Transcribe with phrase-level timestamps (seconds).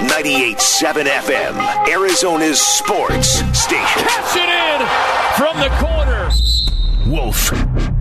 [0.00, 4.02] 98.7 FM, Arizona's sports station.
[4.02, 4.80] Catch it in
[5.36, 6.30] from the corner.
[7.06, 7.52] Wolf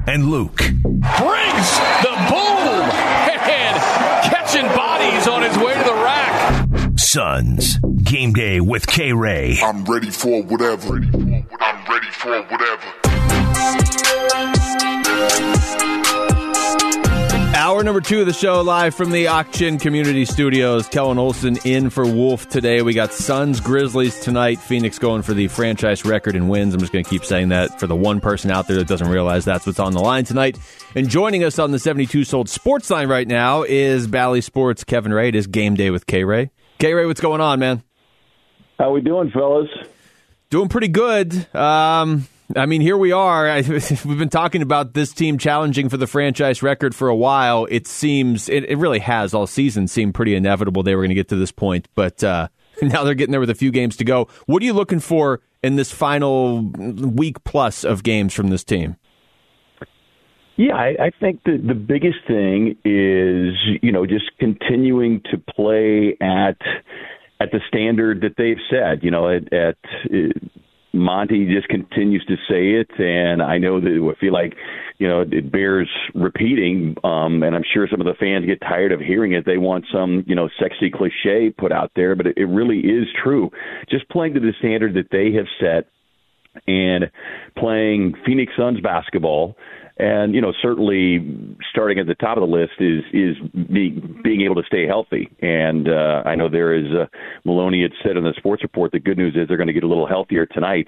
[0.08, 0.56] and Luke.
[0.58, 1.70] Brings
[2.02, 2.90] the boom
[3.36, 3.76] and
[4.24, 6.98] catching bodies on his way to the rack.
[6.98, 7.78] Suns.
[8.04, 9.58] Game day with K Ray.
[9.62, 10.96] I'm ready for whatever.
[10.96, 12.94] I'm ready for whatever.
[17.70, 20.88] Hour number two of the show, live from the Auction Community Studios.
[20.88, 22.82] Kellan Olson in for Wolf today.
[22.82, 24.58] We got Suns Grizzlies tonight.
[24.60, 26.74] Phoenix going for the franchise record in wins.
[26.74, 29.08] I'm just going to keep saying that for the one person out there that doesn't
[29.08, 30.58] realize that's what's on the line tonight.
[30.96, 35.14] And joining us on the 72 sold sports line right now is Bally Sports Kevin
[35.14, 35.28] Ray.
[35.28, 36.50] It is game day with K Ray.
[36.80, 37.84] K Ray, what's going on, man?
[38.80, 39.70] How we doing, fellas?
[40.50, 41.56] Doing pretty good.
[41.56, 43.48] Um, I mean, here we are.
[43.48, 47.68] I, we've been talking about this team challenging for the franchise record for a while.
[47.70, 51.16] It seems, it, it really has all season seemed pretty inevitable they were going to
[51.16, 52.48] get to this point, but uh,
[52.82, 54.28] now they're getting there with a few games to go.
[54.48, 58.96] What are you looking for in this final week plus of games from this team?
[60.56, 66.18] Yeah, I, I think the the biggest thing is you know just continuing to play
[66.20, 66.58] at
[67.40, 69.02] at the standard that they've set.
[69.02, 69.78] You know, at, at
[70.92, 74.56] Monty just continues to say it, and I know that would feel like,
[74.98, 76.96] you know, it bears repeating.
[77.04, 79.46] Um, and I'm sure some of the fans get tired of hearing it.
[79.46, 83.08] They want some, you know, sexy cliche put out there, but it, it really is
[83.24, 83.52] true.
[83.90, 85.92] Just playing to the standard that they have set,
[86.68, 87.12] and
[87.58, 89.56] playing Phoenix Suns basketball
[90.00, 93.36] and you know certainly starting at the top of the list is is
[93.68, 95.30] being being able to stay healthy.
[95.42, 97.06] And uh, I know there is uh,
[97.44, 99.84] Maloney had said in the sports report the good news is they're going to get
[99.84, 100.88] a little healthier tonight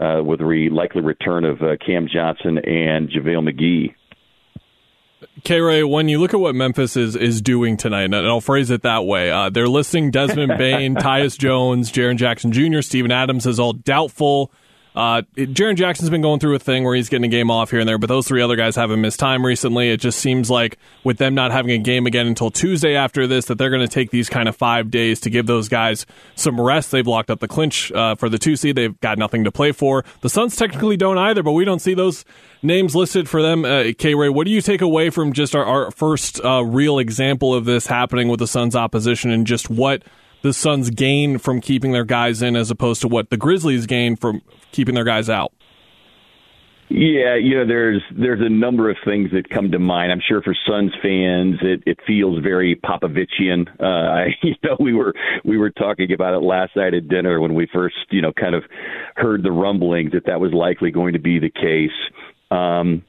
[0.00, 3.94] uh, with the re- likely return of uh, Cam Johnson and JaVale McGee.
[5.44, 8.70] K Ray, when you look at what Memphis is is doing tonight, and I'll phrase
[8.70, 13.46] it that way, uh, they're listing Desmond Bane, Tyus Jones, Jaren Jackson Jr., Steven Adams
[13.46, 14.52] as all doubtful.
[14.94, 17.80] Uh, Jaren Jackson's been going through a thing where he's getting a game off here
[17.80, 19.90] and there, but those three other guys haven't missed time recently.
[19.90, 23.46] It just seems like with them not having a game again until Tuesday after this,
[23.46, 26.60] that they're going to take these kind of five days to give those guys some
[26.60, 26.90] rest.
[26.90, 28.76] They've locked up the clinch uh, for the two seed.
[28.76, 30.04] They've got nothing to play for.
[30.20, 32.26] The Suns technically don't either, but we don't see those
[32.62, 33.64] names listed for them.
[33.64, 36.98] Uh, K Ray, what do you take away from just our, our first uh, real
[36.98, 40.02] example of this happening with the Suns opposition and just what
[40.42, 44.16] the Suns gain from keeping their guys in as opposed to what the Grizzlies gain
[44.16, 44.42] from
[44.72, 45.52] keeping their guys out?
[46.94, 50.12] Yeah, you know, there's there's a number of things that come to mind.
[50.12, 53.66] I'm sure for Suns fans, it, it feels very Popovichian.
[53.80, 57.54] Uh, you know, we were we were talking about it last night at dinner when
[57.54, 58.64] we first, you know, kind of
[59.16, 61.90] heard the rumblings that that was likely going to be the case.
[62.50, 63.02] Um,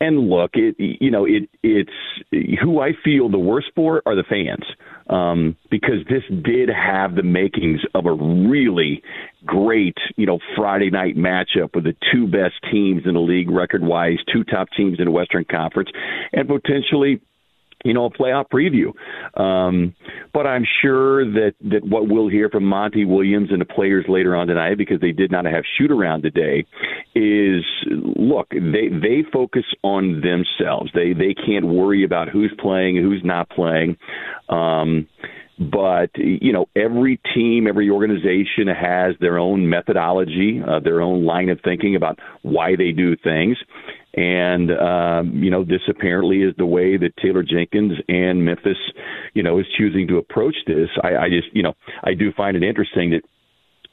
[0.00, 4.22] and look, it you know it it's who I feel the worst for are the
[4.22, 4.64] fans
[5.08, 9.02] um, because this did have the makings of a really
[9.44, 13.82] great you know Friday night matchup with the two best teams in the league record
[13.82, 15.90] wise, two top teams in the Western Conference,
[16.32, 17.20] and potentially
[17.84, 18.92] you know, a playoff preview.
[19.40, 19.94] Um,
[20.32, 24.34] but I'm sure that, that what we'll hear from Monty Williams and the players later
[24.34, 26.66] on tonight, because they did not have shoot around today,
[27.14, 30.90] is look, they, they focus on themselves.
[30.94, 33.96] They, they can't worry about who's playing, who's not playing.
[34.48, 35.08] Um,
[35.58, 41.48] but you know every team every organization has their own methodology uh, their own line
[41.48, 43.56] of thinking about why they do things
[44.14, 48.78] and um, you know this apparently is the way that Taylor Jenkins and Memphis,
[49.34, 50.88] you know, is choosing to approach this.
[51.02, 53.22] I, I just you know I do find it interesting that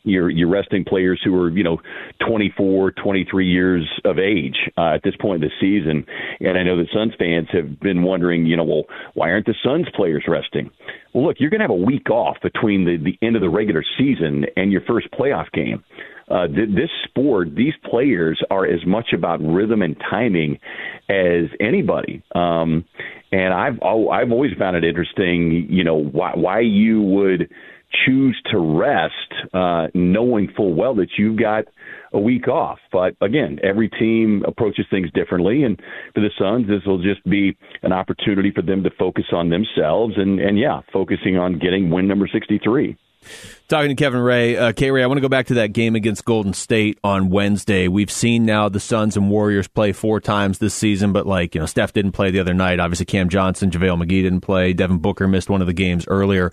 [0.06, 1.82] you're you're resting players who are you know
[2.28, 6.06] 24, 23 years of age uh, at this point in the season,
[6.40, 8.84] and I know that Suns fans have been wondering, you know, well,
[9.16, 10.70] why aren't the Suns players resting?
[11.14, 13.50] Well, look, you're going to have a week off between the the end of the
[13.50, 15.84] regular season and your first playoff game
[16.30, 20.60] uh, th- this sport, these players are as much about rhythm and timing
[21.10, 22.24] as anybody.
[22.34, 22.86] Um,
[23.32, 27.50] and I've I've always found it interesting, you know, why why you would
[28.06, 29.14] choose to rest,
[29.54, 31.66] uh, knowing full well that you've got
[32.14, 32.80] a week off.
[32.92, 35.78] But again, every team approaches things differently, and
[36.14, 40.16] for the Suns, this will just be an opportunity for them to focus on themselves
[40.18, 42.98] and and yeah, focusing on getting win number sixty three.
[43.68, 45.96] Talking to Kevin Ray, uh, K Ray, I want to go back to that game
[45.96, 47.88] against Golden State on Wednesday.
[47.88, 51.62] We've seen now the Suns and Warriors play four times this season, but like you
[51.62, 52.80] know, Steph didn't play the other night.
[52.80, 54.74] Obviously, Cam Johnson, JaVale McGee didn't play.
[54.74, 56.52] Devin Booker missed one of the games earlier.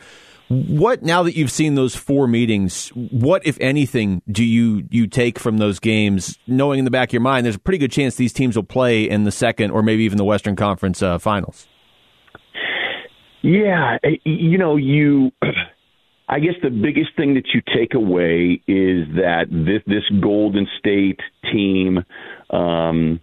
[0.49, 2.89] What now that you've seen those four meetings?
[2.89, 7.13] What, if anything, do you you take from those games, knowing in the back of
[7.15, 9.83] your mind there's a pretty good chance these teams will play in the second or
[9.83, 11.67] maybe even the Western Conference uh, Finals?
[13.43, 15.33] Yeah, you know you.
[16.33, 21.21] I guess the biggest thing that you take away is that this this Golden State
[21.53, 22.03] team.
[22.49, 23.21] Um,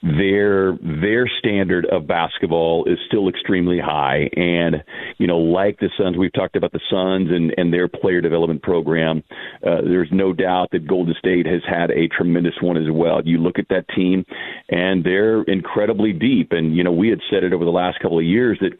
[0.00, 4.30] their their standard of basketball is still extremely high.
[4.36, 4.84] And
[5.18, 8.62] you know like the Suns we've talked about the Suns and and their player development
[8.62, 9.24] program.
[9.66, 13.20] Uh, there's no doubt that Golden State has had a tremendous one as well.
[13.24, 14.24] You look at that team
[14.68, 16.52] and they're incredibly deep.
[16.52, 18.78] And you know we had said it over the last couple of years that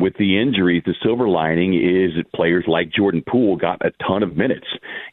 [0.00, 4.22] with the injuries, the silver lining is that players like Jordan Poole got a ton
[4.22, 4.66] of minutes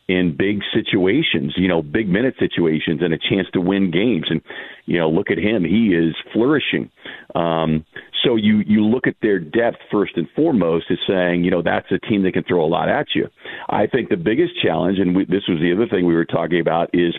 [0.07, 4.27] in big situations, you know, big minute situations and a chance to win games.
[4.29, 4.41] And,
[4.85, 5.63] you know, look at him.
[5.63, 6.89] He is flourishing.
[7.35, 7.85] Um,
[8.23, 11.91] so you, you look at their depth first and foremost as saying, you know, that's
[11.91, 13.27] a team that can throw a lot at you.
[13.69, 16.61] I think the biggest challenge, and we, this was the other thing we were talking
[16.61, 17.13] about, is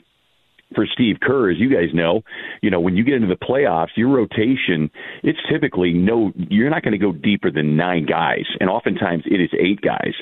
[0.74, 2.22] for Steve Kerr, as you guys know,
[2.62, 4.90] you know, when you get into the playoffs, your rotation,
[5.22, 8.44] it's typically no, you're not going to go deeper than nine guys.
[8.60, 10.14] And oftentimes it is eight guys.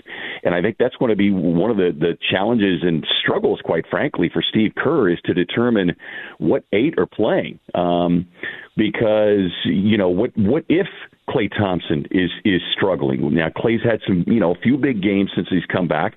[0.44, 3.84] And I think that's going to be one of the, the challenges and struggles, quite
[3.90, 5.96] frankly, for Steve Kerr is to determine
[6.38, 7.58] what eight are playing.
[7.74, 8.28] Um,
[8.76, 10.86] because, you know, what, what if
[11.28, 13.34] Klay Thompson is is struggling.
[13.34, 16.14] Now Klay's had some, you know, a few big games since he's come back,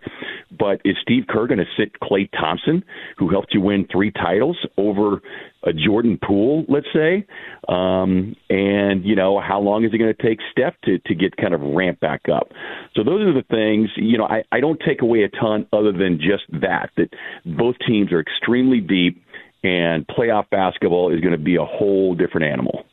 [0.57, 2.83] but is Steve Kerr going to sit Klay Thompson,
[3.17, 5.21] who helped you win three titles, over
[5.63, 7.25] a Jordan Poole, let's say?
[7.67, 11.35] Um, and you know, how long is it going to take Steph to to get
[11.37, 12.51] kind of ramped back up?
[12.95, 13.89] So those are the things.
[13.95, 17.09] You know, I I don't take away a ton other than just that that
[17.45, 19.23] both teams are extremely deep,
[19.63, 22.85] and playoff basketball is going to be a whole different animal.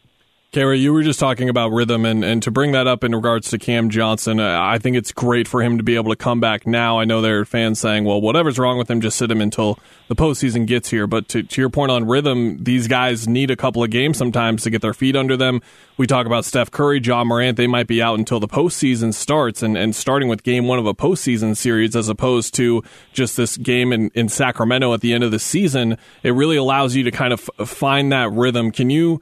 [0.53, 3.51] Kerry, you were just talking about rhythm, and, and to bring that up in regards
[3.51, 6.41] to Cam Johnson, uh, I think it's great for him to be able to come
[6.41, 6.99] back now.
[6.99, 9.79] I know there are fans saying, well, whatever's wrong with him, just sit him until
[10.09, 11.07] the postseason gets here.
[11.07, 14.63] But to, to your point on rhythm, these guys need a couple of games sometimes
[14.63, 15.61] to get their feet under them.
[15.99, 19.63] We talk about Steph Curry, Ja Morant, they might be out until the postseason starts,
[19.63, 22.83] and, and starting with game one of a postseason series as opposed to
[23.13, 26.95] just this game in, in Sacramento at the end of the season, it really allows
[26.95, 28.71] you to kind of find that rhythm.
[28.71, 29.21] Can you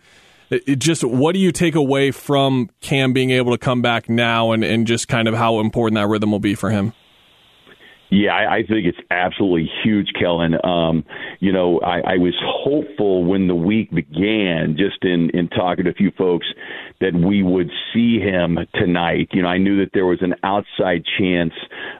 [0.50, 4.52] it just what do you take away from Cam being able to come back now
[4.52, 6.92] and, and just kind of how important that rhythm will be for him?
[8.10, 10.54] Yeah, I, I think it's absolutely huge, Kellan.
[10.64, 11.04] Um,
[11.40, 15.90] you know, I, I was hopeful when the week began, just in in talking to
[15.90, 16.46] a few folks,
[17.00, 19.28] that we would see him tonight.
[19.32, 21.54] You know, I knew that there was an outside chance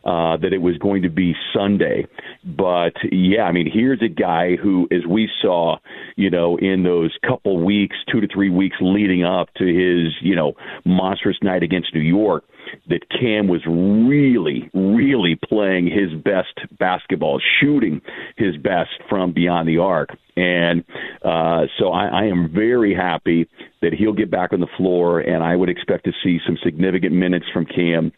[0.04, 2.06] uh, that it was going to be Sunday,
[2.44, 5.78] but yeah, I mean, here's a guy who, as we saw,
[6.16, 10.36] you know, in those couple weeks, two to three weeks leading up to his, you
[10.36, 10.52] know,
[10.84, 12.44] monstrous night against New York
[12.88, 18.00] that Cam was really, really playing his best basketball, shooting
[18.36, 20.10] his best from beyond the arc.
[20.36, 20.84] And
[21.24, 23.48] uh, so I, I am very happy
[23.82, 27.12] that he'll get back on the floor, and I would expect to see some significant
[27.14, 28.12] minutes from Cam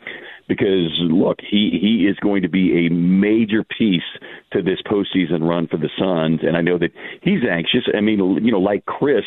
[0.48, 4.02] because look, he he is going to be a major piece
[4.52, 6.90] to this postseason run for the Suns, and I know that
[7.22, 7.82] he's anxious.
[7.94, 9.24] I mean, you know, like Chris,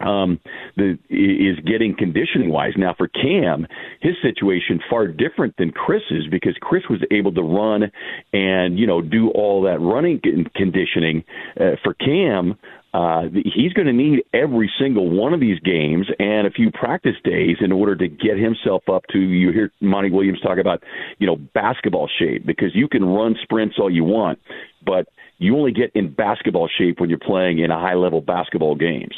[0.00, 0.40] um,
[0.76, 2.72] the is getting conditioning wise.
[2.76, 3.66] Now for Cam,
[4.00, 7.90] his situation far different than Chris's because Chris was able to run
[8.32, 10.20] and you know do all that running
[10.54, 11.24] conditioning.
[11.58, 12.58] Uh, for Cam,
[12.94, 17.16] uh, he's going to need every single one of these games and a few practice
[17.24, 19.18] days in order to get himself up to.
[19.18, 20.82] You hear Monty Williams talk about,
[21.18, 24.38] you know, basketball shape because you can run sprints all you want,
[24.86, 25.08] but
[25.38, 29.14] you only get in basketball shape when you're playing in a high level basketball games.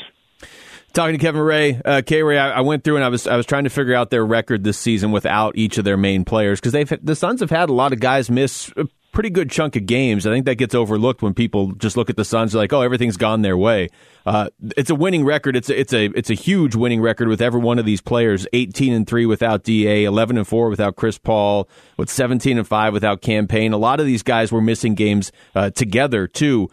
[0.97, 3.37] Talking to Kevin Ray, uh, K Ray, I, I, went through and I was I
[3.37, 6.59] was trying to figure out their record this season without each of their main players
[6.59, 9.77] because they've the Suns have had a lot of guys miss a pretty good chunk
[9.77, 10.27] of games.
[10.27, 13.19] I think that gets overlooked when people just look at the Suns like, oh, everything's
[13.19, 13.91] gone their way.
[14.25, 15.55] Uh, it's a winning record.
[15.55, 18.47] It's a, it's a it's a huge winning record with every one of these players.
[18.55, 22.95] Eighteen and three without Da, eleven and four without Chris Paul, with seventeen and five
[22.95, 23.75] without Cam Payne.
[23.75, 26.71] A lot of these guys were missing games uh, together too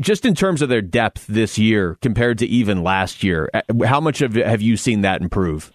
[0.00, 4.00] just in terms of their depth this year compared to even last year, uh, how
[4.00, 5.72] much of have you seen that improve?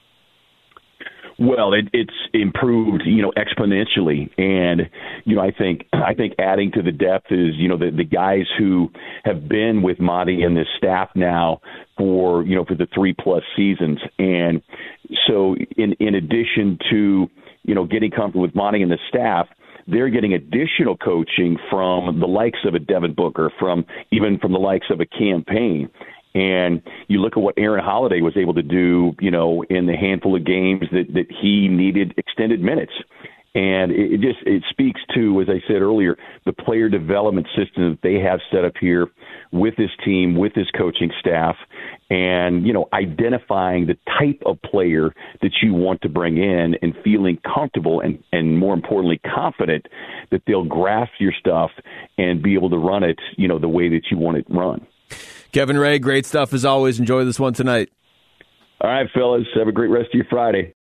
[1.37, 4.89] Well, it, it's improved, you know, exponentially, and
[5.25, 8.05] you know, I think I think adding to the depth is, you know, the the
[8.05, 8.89] guys who
[9.25, 11.59] have been with Monty and this staff now
[11.97, 14.61] for you know for the three plus seasons, and
[15.27, 17.27] so in in addition to
[17.63, 19.47] you know getting comfortable with Monty and the staff,
[19.87, 24.59] they're getting additional coaching from the likes of a Devin Booker, from even from the
[24.59, 25.89] likes of a Cam Payne.
[26.33, 29.95] And you look at what Aaron Holiday was able to do, you know, in the
[29.95, 32.91] handful of games that, that he needed extended minutes.
[33.55, 37.91] And it, it just it speaks to, as I said earlier, the player development system
[37.91, 39.07] that they have set up here
[39.51, 41.55] with this team, with this coaching staff,
[42.09, 46.93] and you know identifying the type of player that you want to bring in and
[47.03, 49.87] feeling comfortable and and more importantly confident
[50.31, 51.71] that they'll grasp your stuff
[52.17, 54.85] and be able to run it you know the way that you want it run
[55.51, 56.99] Kevin Ray, great stuff as always.
[56.99, 57.89] Enjoy this one tonight.
[58.81, 60.73] all right fellas have a great rest of your friday